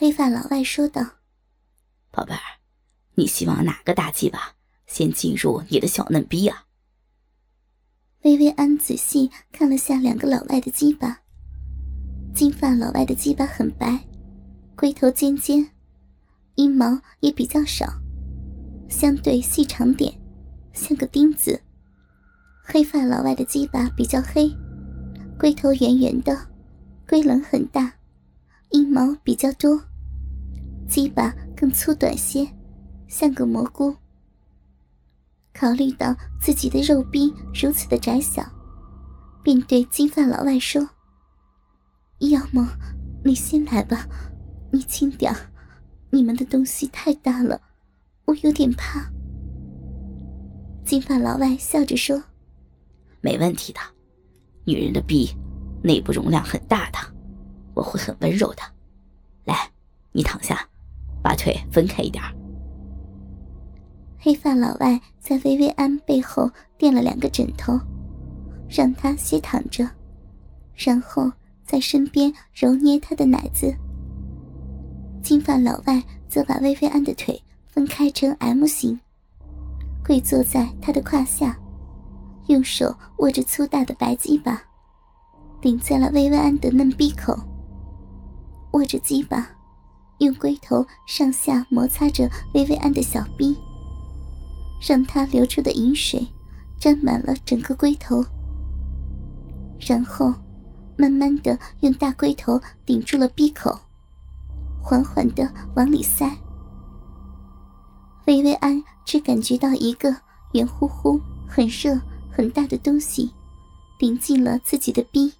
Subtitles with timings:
[0.00, 1.04] 黑发老外说道
[2.12, 2.62] ：“宝贝儿，
[3.16, 4.54] 你希望哪个大鸡巴
[4.86, 6.66] 先进入你的小嫩逼啊？”
[8.22, 11.22] 薇薇安仔细看了下两个老外的鸡巴，
[12.32, 13.98] 金发老外的鸡巴很白，
[14.76, 15.68] 龟头尖尖，
[16.54, 17.84] 阴毛也比较少，
[18.88, 20.14] 相对细长点，
[20.72, 21.60] 像个钉子。
[22.62, 24.48] 黑发老外的鸡巴比较黑，
[25.36, 26.38] 龟头圆圆的，
[27.08, 27.92] 龟棱很大，
[28.70, 29.80] 阴毛比较多，
[30.86, 32.46] 鸡巴更粗短些，
[33.06, 33.94] 像个蘑菇。
[35.54, 38.44] 考虑到自己的肉逼如此的窄小，
[39.42, 40.88] 便对金发老外说
[42.30, 42.68] ：“要么
[43.24, 44.06] 你先来吧，
[44.70, 45.34] 你轻点
[46.10, 47.60] 你们的东西太大了，
[48.26, 49.10] 我有点怕。”
[50.84, 52.22] 金发老外笑着说
[53.20, 53.80] ：“没问题的，
[54.64, 55.28] 女人的臂
[55.82, 56.98] 内部容量很大的，
[57.78, 58.62] 我会很温柔的。
[59.44, 59.70] 来，
[60.10, 60.68] 你躺下，
[61.22, 62.20] 把腿分开一点。”
[64.18, 67.78] 黑发老外在薇薇安背后垫了两个枕头，
[68.68, 69.88] 让她斜躺着，
[70.74, 71.30] 然后
[71.64, 73.72] 在身边揉捏她的奶子。
[75.22, 78.98] 金发老外则把薇薇安的腿分开成 M 型，
[80.04, 81.56] 跪坐在她的胯下，
[82.48, 84.60] 用手握着粗大的白鸡巴，
[85.60, 87.38] 顶在了薇薇安的嫩逼口，
[88.72, 89.50] 握着鸡巴，
[90.18, 93.56] 用龟头上下摩擦着薇薇安的小逼。
[94.80, 96.24] 让他流出的饮水
[96.78, 98.24] 沾满了整个龟头，
[99.80, 100.32] 然后
[100.96, 103.76] 慢慢的用大龟头顶住了闭口，
[104.80, 106.30] 缓缓的往里塞。
[108.26, 110.14] 薇薇安只感觉到一个
[110.52, 113.32] 圆乎乎、很热、很大的东西
[113.98, 115.32] 顶进了自己的逼，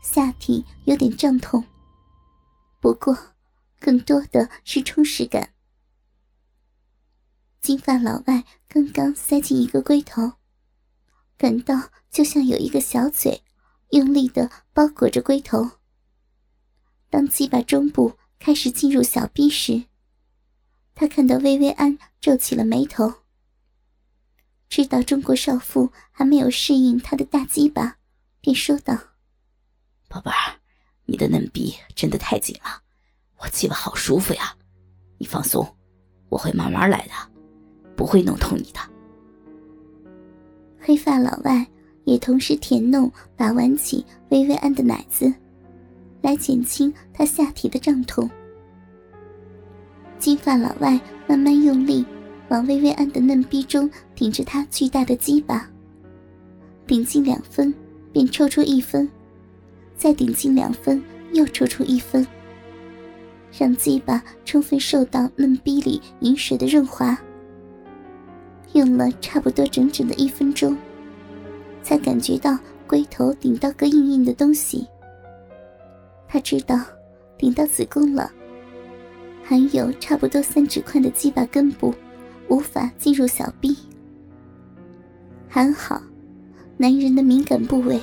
[0.00, 1.64] 下体有点胀痛，
[2.86, 3.34] 不过
[3.80, 5.52] 更多的是充实感。
[7.60, 10.34] 金发老外刚刚塞进一个龟头，
[11.36, 13.42] 感到就像有一个小嘴
[13.90, 15.72] 用力的包裹着龟头。
[17.10, 19.86] 当鸡巴中部开始进入小臂时，
[20.94, 23.14] 他看到薇薇安皱起了眉头，
[24.68, 27.98] 知道中国少妇还没有适应他的大鸡巴，
[28.40, 28.96] 便说道
[30.06, 30.60] ：“宝贝儿，
[31.06, 32.84] 你的嫩逼真的太紧了，
[33.46, 34.52] 我鸡巴好舒服呀，
[35.18, 35.64] 你放松，
[36.28, 37.12] 我会慢慢来的。”
[37.96, 38.80] 不会弄痛你的。
[40.78, 41.64] 黑发老外
[42.04, 45.32] 也同时舔弄、把玩起薇薇安的奶子，
[46.20, 48.28] 来减轻她下体的胀痛。
[50.18, 52.04] 金发老外慢慢用力
[52.50, 55.70] 往薇薇安的嫩逼中顶着她巨大的鸡巴，
[56.84, 57.72] 顶进两分
[58.12, 59.08] 便抽出一分，
[59.96, 61.02] 再顶进两分
[61.32, 62.26] 又抽出一分，
[63.58, 67.18] 让鸡巴充分受到嫩逼里饮水的润滑。
[68.72, 70.76] 用了差不多整整的一分钟，
[71.82, 74.86] 才感觉到龟头顶到个硬硬的东西。
[76.28, 76.78] 他知道
[77.38, 78.30] 顶到子宫了，
[79.42, 81.94] 含有差不多三指宽的鸡巴根部
[82.48, 83.74] 无法进入小臂。
[85.48, 86.02] 还好，
[86.76, 87.98] 男人的敏感部位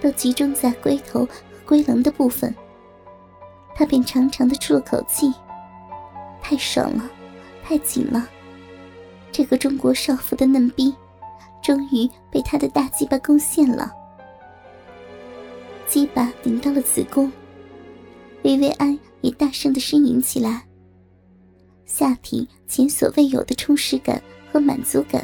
[0.00, 1.30] 都集中在龟头和
[1.64, 2.52] 龟棱的部分。
[3.76, 5.30] 他便长长的出了口气，
[6.40, 7.10] 太爽了，
[7.62, 8.26] 太紧了。
[9.30, 10.94] 这个中国少妇的嫩逼，
[11.62, 13.92] 终于被他的大鸡巴攻陷了。
[15.86, 17.30] 鸡巴顶到了子宫，
[18.44, 20.64] 薇薇安也大声的呻吟起来。
[21.84, 24.20] 下体前所未有的充实感
[24.50, 25.22] 和满足感，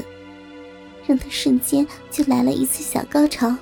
[1.06, 3.56] 让他瞬间就来了一次小高潮。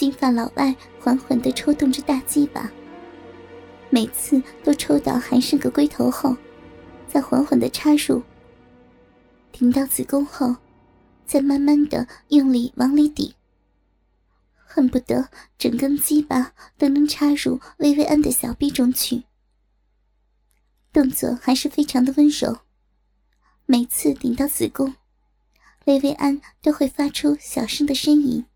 [0.00, 2.72] 金发老外缓缓的抽动着大鸡巴，
[3.90, 6.34] 每次都抽到还剩个龟头后。
[7.06, 8.22] 再缓缓的插入，
[9.52, 10.56] 顶到子宫后，
[11.26, 13.34] 再慢慢的用力往里顶，
[14.54, 15.28] 恨不得
[15.58, 19.24] 整根鸡巴都能插入薇薇安的小臂中去。
[20.94, 22.60] 动作还是非常的温柔，
[23.66, 24.94] 每次顶到子宫，
[25.84, 28.46] 薇薇安都会发出小声的呻吟。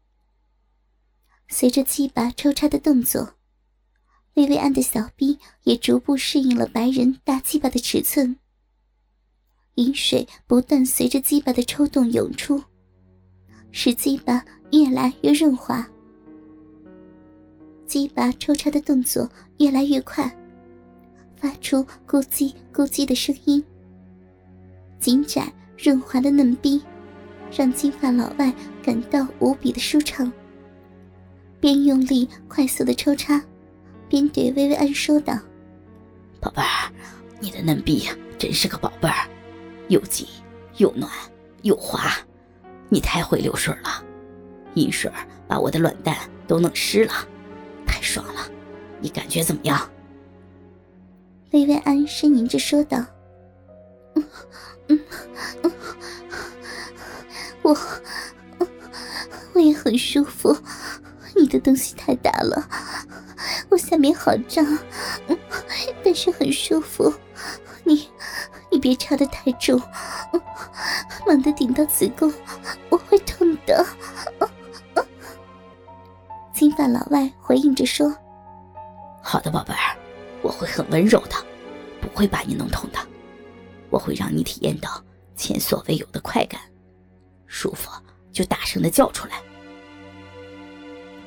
[1.49, 3.35] 随着鸡巴抽插的动作，
[4.35, 8.37] 薇薇安的小臂也逐步适应了白人大鸡巴的尺寸。
[9.76, 12.62] 饮水不断随着鸡巴的抽动涌出，
[13.73, 15.87] 使鸡巴越来越润滑。
[17.87, 20.35] 鸡巴抽插的动作越来越快，
[21.37, 23.62] 发出咕叽咕叽的声音。
[24.99, 26.82] 紧窄润滑的嫩逼，
[27.52, 28.52] 让金发老外
[28.82, 30.32] 感到无比的舒畅。
[31.65, 33.43] 边用力快速的抽插，
[34.07, 35.33] 边边对薇薇安说道
[36.39, 36.93] ：“宝贝儿，
[37.41, 38.07] 你的嫩逼
[38.37, 39.27] 真是个宝贝儿，
[39.89, 40.27] 又紧
[40.77, 41.11] 又暖
[41.63, 42.13] 又滑，
[42.91, 44.05] 你太会流水了，
[44.75, 45.11] 阴水
[45.49, 46.15] 把我的卵蛋
[46.47, 47.15] 都弄湿了，
[47.87, 48.47] 太爽了，
[49.01, 49.91] 你感觉怎么样？”
[51.53, 53.03] 薇薇安呻吟着说道
[54.17, 54.25] ：“嗯
[54.89, 55.01] 嗯
[55.63, 55.73] 嗯，
[57.63, 57.75] 我
[59.55, 60.55] 我也很舒服，
[61.37, 62.69] 你的东西太大了，
[63.69, 64.65] 我下面好胀，
[66.03, 67.13] 但是很舒服。
[67.85, 68.09] 你
[68.71, 69.81] 你别插的太重，
[71.27, 72.33] 猛地顶到子宫，
[72.89, 73.85] 我会痛的。”
[76.55, 78.17] 金发老外回应着说
[79.23, 79.97] ：“好的，宝贝儿。”
[80.41, 81.37] 我会很温柔的，
[82.03, 82.99] 不会把你弄痛的。
[83.89, 85.03] 我会让你体验到
[85.35, 86.61] 前所未有的快感，
[87.47, 87.91] 舒服
[88.31, 89.41] 就大声的叫出来。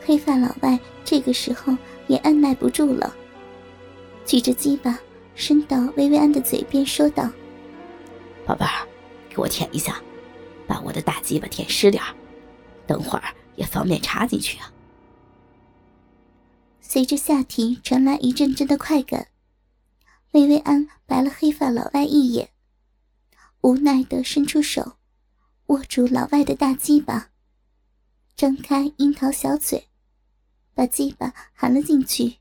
[0.08, 1.76] 黑发老外这个时候
[2.08, 3.14] 也按耐不住了，
[4.26, 4.98] 举着鸡巴
[5.36, 7.30] 伸到薇薇安的嘴边说道
[8.48, 8.88] ：“宝贝儿，
[9.28, 10.02] 给我舔一下，
[10.66, 12.02] 把我的大鸡巴舔湿点
[12.86, 14.72] 等会儿也方便插进去啊。”
[16.80, 19.28] 随着下体传来一阵阵的快感，
[20.32, 22.52] 薇薇安白了黑发老外一眼，
[23.60, 24.94] 无奈的伸出手，
[25.66, 27.32] 握住老外的大鸡巴，
[28.38, 29.90] 张开樱桃小嘴，
[30.78, 32.38] 把鸡巴含了进去。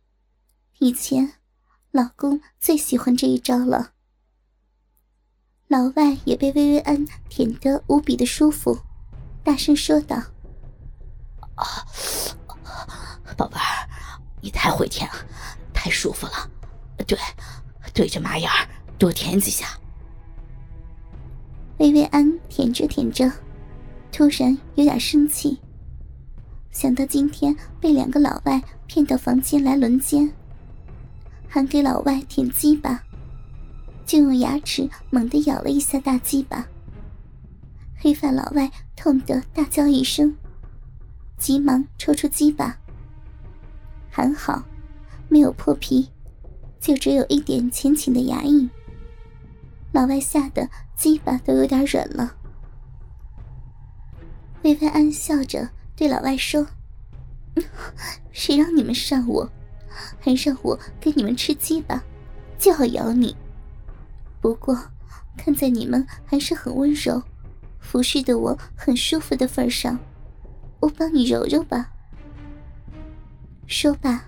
[0.79, 1.33] 以前，
[1.91, 3.93] 老公最喜欢这一招了。
[5.69, 8.79] 老外也被薇薇安舔得无比的舒服，
[9.43, 10.17] 大声说道
[11.57, 11.87] ：“啊，
[13.39, 13.89] 宝贝儿。”
[14.43, 15.15] 你太会舔了，
[15.73, 16.49] 太舒服了。
[17.07, 17.19] 对，
[17.95, 18.69] 对着马眼儿
[18.99, 19.67] 多舔几下。
[21.79, 23.33] 薇薇安舔着舔着，
[24.13, 25.59] 突然有点生气，
[26.77, 30.31] 想到今天被两个老外骗到房间来轮奸，
[31.49, 33.03] 还给老外舔鸡巴，
[34.05, 36.69] 就用牙齿猛地咬了一下大鸡巴。
[37.97, 40.37] 黑发老外痛得大叫一声，
[41.39, 42.77] 急忙抽出鸡巴。
[44.11, 44.63] 还好，
[45.31, 46.11] 没有破皮，
[46.79, 48.69] 就只有一点浅浅的牙印。
[49.93, 52.37] 老外吓得鸡巴都有点软了。
[54.63, 56.67] 薇薇安笑着对老外说
[58.31, 59.51] ：“谁让你们上我，
[60.21, 62.03] 还让我给你们吃鸡巴，
[62.59, 63.35] 就要咬你。
[64.43, 64.79] 不过，
[65.39, 67.23] 看在你们还是很温柔，
[67.81, 69.99] 服侍的我很舒服的份上，
[70.81, 71.91] 我帮你揉揉吧。”
[73.67, 74.23] 说罢，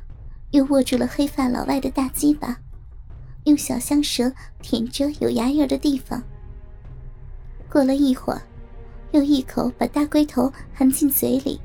[0.53, 2.59] 又握住了黑发老外的大鸡巴，
[3.45, 4.33] 用小香舌
[4.63, 6.23] 舔着有牙印的地方。
[7.71, 8.41] 过了一会儿，
[9.13, 11.61] 又一口把大龟头含进嘴里，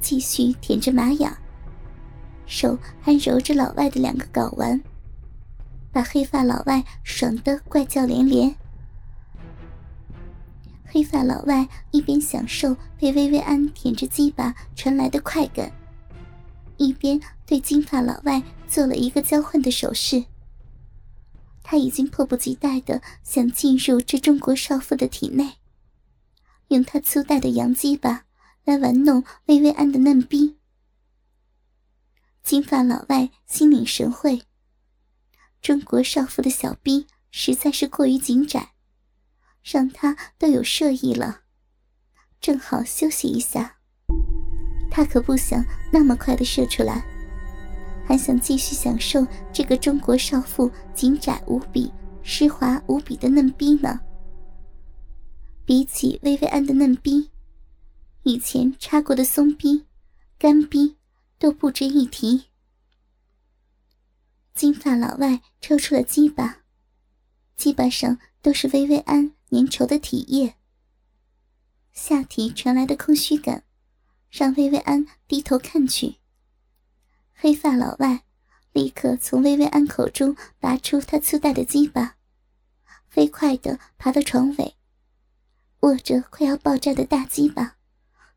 [0.00, 1.38] 继续舔着玛雅，
[2.46, 4.80] 手还揉着老外的两个睾丸，
[5.92, 8.54] 把黑发老外爽得怪叫连连。
[10.84, 15.70] 黑发老外一边享受被薇薇安舔着鸡巴传来的快感。
[16.78, 20.24] 一边对金发老外做了一个交换的手势，
[21.62, 25.54] 他已经迫不及待的想进入这中国少妇的体内，
[26.68, 28.24] 用他粗大的阳鸡巴
[28.64, 30.56] 来玩弄薇薇安的嫩逼。
[32.42, 34.42] 金发老外心领神会，
[35.60, 38.72] 中国少妇的小逼实在是过于紧窄，
[39.62, 41.40] 让他都有射意了，
[42.40, 43.76] 正好休息一下。
[44.90, 47.04] 他可不想那么快的射出来，
[48.06, 54.00] 还想继续享受这个中国少妇紧窄无比、湿滑无比的嫩逼呢。
[55.68, 57.28] 比起薇薇安的嫩逼，
[58.22, 59.84] 以前插过的松逼、
[60.38, 60.96] 干逼
[61.38, 62.46] 都不值一提。
[64.54, 66.62] 金发老外抽出了鸡巴，
[67.54, 70.54] 鸡巴上都是薇薇安粘稠的体液，
[71.92, 73.64] 下体传来的空虚感。
[74.30, 76.16] 让薇薇安低头看去，
[77.34, 78.24] 黑发老外
[78.72, 82.16] 立刻从薇薇安口中拔出他粗大的鸡巴，
[83.06, 84.77] 飞快地爬到床尾，
[85.80, 87.76] 握着快要爆炸的大鸡巴，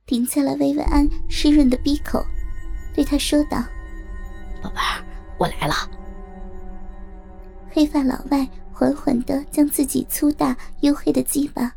[0.05, 2.23] 顶在了薇薇安湿润的鼻口，
[2.93, 3.63] 对他说道
[4.61, 5.03] ：“宝贝儿，
[5.37, 5.73] 我来了。”
[7.71, 11.75] 黑发老外缓缓地将自己粗大黝黑的鸡巴。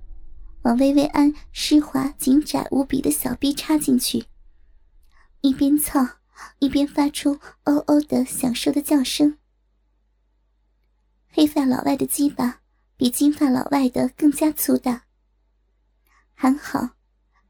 [0.63, 4.25] 往薇薇安湿滑紧窄无比的小臂插进去，
[5.43, 6.01] 一边操
[6.59, 9.37] 一边发出“哦哦”的享受的叫声。
[11.29, 12.61] 黑发老外的鸡巴
[12.97, 15.04] 比金发老外的更加粗大。
[16.45, 16.91] 还好，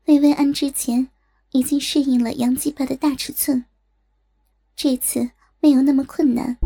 [0.07, 1.09] 薇薇安之前
[1.51, 3.65] 已经适应了洋鸡巴的大尺寸，
[4.77, 6.57] 这次没有那么困难。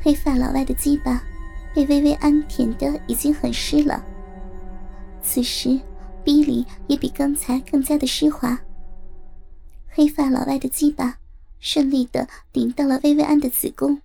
[0.00, 1.20] 黑发老外的鸡巴
[1.74, 4.00] 被薇薇安舔得已经很湿了，
[5.20, 5.80] 此时
[6.22, 8.56] 逼里也比刚才更加的湿滑。
[9.88, 11.18] 黑发老外的鸡巴
[11.58, 14.00] 顺利的顶到了薇薇安的子宫。